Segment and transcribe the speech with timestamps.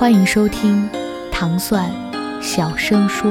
[0.00, 0.88] 欢迎收听
[1.30, 1.90] 糖蒜
[2.40, 3.30] 小声说。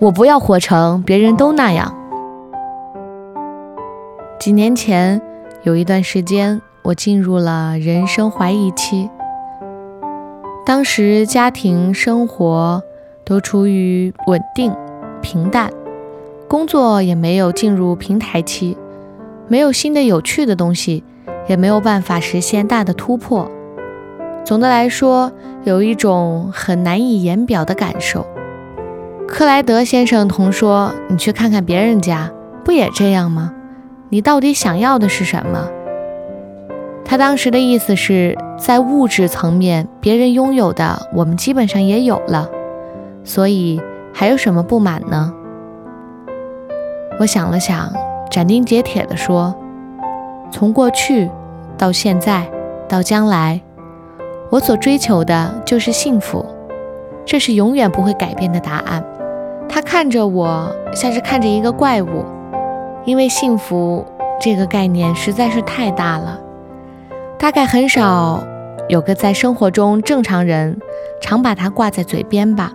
[0.00, 1.94] 我不要活成别人都那样。
[4.40, 5.22] 几年前，
[5.62, 9.08] 有一段时间，我进入了人生怀疑期。
[10.66, 12.82] 当时家庭生活
[13.24, 14.74] 都处于稳定、
[15.22, 15.70] 平淡，
[16.54, 18.78] 工作也没有进入平台期，
[19.48, 21.02] 没有新的有趣的东西，
[21.48, 23.50] 也没有办法实现大的突破。
[24.44, 25.32] 总的来说，
[25.64, 28.24] 有一种很难以言表的感受。
[29.26, 32.30] 克莱德先生同说：“你去看看别人家，
[32.64, 33.52] 不也这样吗？
[34.10, 35.68] 你到底想要的是什么？”
[37.04, 42.48] 他当时的意思是在物质层面，别人拥有的，我们基本上也有了，
[43.24, 45.34] 所以还有什么不满呢？
[47.20, 47.92] 我想了想，
[48.30, 49.54] 斩钉截铁地说
[50.50, 51.30] ：“从过去
[51.78, 52.46] 到现在
[52.88, 53.60] 到将来，
[54.50, 56.44] 我所追求的就是幸福，
[57.24, 59.04] 这是永远不会改变的答案。”
[59.68, 62.24] 他看着我，像是看着一个怪物，
[63.04, 64.04] 因为幸福
[64.40, 66.38] 这个概念实在是太大了，
[67.38, 68.44] 大概很少
[68.88, 70.78] 有个在生活中正常人
[71.20, 72.72] 常把它挂在嘴边吧。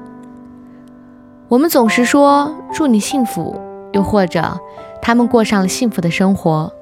[1.47, 3.55] 我们总是说祝你幸福，
[3.91, 4.59] 又或者
[5.01, 6.73] 他们过上了幸福的生活，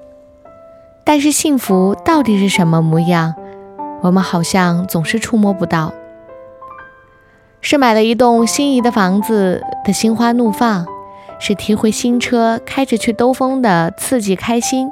[1.03, 3.35] 但是幸福到底是什么模样，
[4.01, 5.93] 我们好像总是触摸不到。
[7.59, 10.85] 是买了一栋心仪的房子的心花怒放，
[11.39, 14.89] 是提回新车开着去兜风的刺激开心，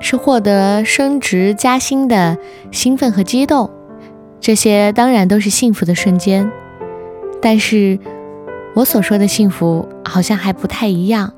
[0.00, 2.36] 是获得升职加薪的
[2.72, 3.70] 兴奋和激动，
[4.40, 6.50] 这些当然都是幸福的瞬间。
[7.40, 7.98] 但是，
[8.74, 11.32] 我所说的幸福好像还不太一样。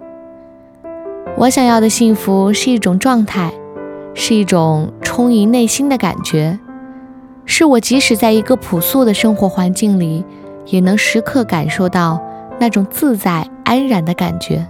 [1.36, 3.52] 我想要的幸福是一种状态，
[4.14, 6.58] 是一种充盈内心的感觉。
[7.44, 10.24] 是我即使在一个朴素的生活环境里，
[10.66, 12.20] 也能时刻感受到
[12.58, 14.66] 那种自在安然的感觉。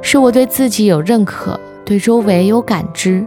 [0.00, 3.26] 是我对自己有认可，对周围有感知，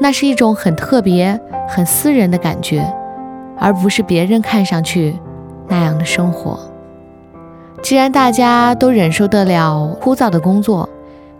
[0.00, 2.82] 那是一种很特别、很私人的感觉，
[3.58, 5.18] 而不是别人看上去
[5.68, 6.69] 那样的生活。
[7.82, 10.88] 既然大家都忍受得了枯燥的工作，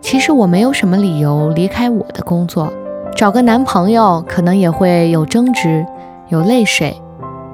[0.01, 2.71] 其实我没有什么理由离开我的工作。
[3.15, 5.85] 找个男朋友可能也会有争执。
[6.29, 6.95] 有泪水，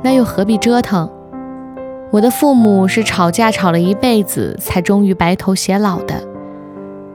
[0.04, 1.10] 那又何必折腾？
[2.12, 6.14] 我的父母是吵架吵了一辈子，才终于白头偕老的。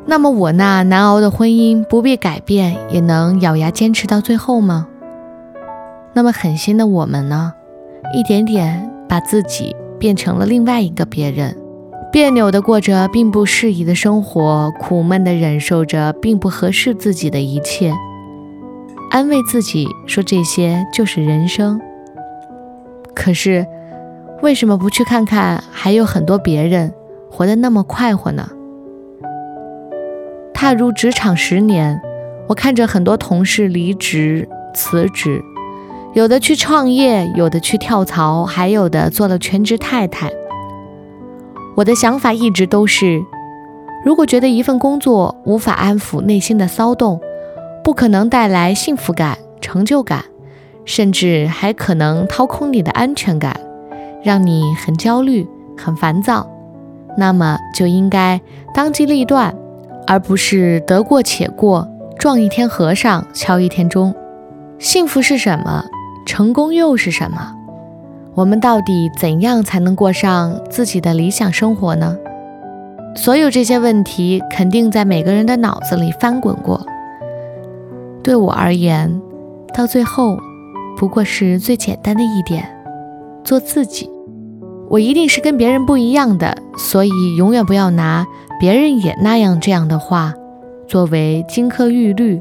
[0.05, 4.89] 那么我那难熬的婚姻不必改变，也能咬牙坚持到最后吗？
[6.13, 7.53] 那么狠心的我们呢？
[8.13, 11.57] 一点点把自己变成了另外一个别人，
[12.13, 17.95] 别扭的过着并不适宜的生活，苦闷的忍受着并不合适自己的一切。
[19.11, 21.81] 安慰自己说这些就是人生。
[23.15, 23.67] 可是，
[24.43, 26.93] 为什么不去看看还有很多别人
[27.31, 28.47] 活得那么快活呢？
[30.53, 31.99] 踏入职场十年，
[32.47, 35.43] 我看着很多同事离职、辞职，
[36.13, 40.31] 有的去创业，有的去跳槽，还有的做了全职太太。
[41.75, 43.23] 我的想法一直都是：
[44.05, 47.21] 如果觉得一份工作无法安抚内心的骚动，
[47.83, 50.25] 不可能带来幸福感、成就感，
[50.85, 53.59] 甚至还可能掏空你的安全感，
[54.23, 56.47] 让你很焦虑、很烦躁。
[57.17, 58.41] 那么就应该
[58.75, 59.55] 当机立断，
[60.07, 64.15] 而不是得过且过，撞一天和尚敲一天钟。
[64.79, 65.85] 幸福是什么？
[66.27, 67.55] 成功又是什么？
[68.35, 72.17] 我们到底怎样才能过上自己的理想生活呢？
[73.15, 76.81] 所有这些问题肯定在每个人的脑子里翻滚过。
[78.23, 79.21] 对我而言，
[79.75, 80.39] 到最后，
[80.97, 82.65] 不过是最简单的一点：
[83.45, 84.09] 做自己。
[84.89, 88.27] 我一定是跟别人不一样的，所以永远不要拿
[88.59, 90.35] “别人也那样”这样的话
[90.87, 92.41] 作为金科玉律。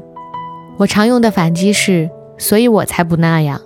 [0.78, 2.08] 我常用的反击是
[2.38, 3.60] ：“所以我才不那样。”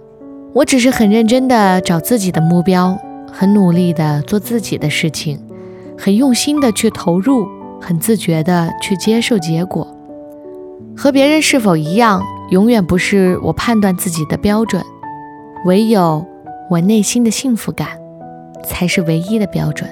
[0.57, 2.99] 我只是很认真的找自己的目标，
[3.31, 5.39] 很努力的做自己的事情，
[5.99, 7.47] 很用心的去投入，
[7.79, 9.87] 很自觉的去接受结果。
[10.97, 14.83] 和别人是否一样，永远不是我判断自己的标准，
[15.67, 16.25] 唯有
[16.71, 17.89] 我内心的幸福感，
[18.65, 19.87] 才是唯一的标准。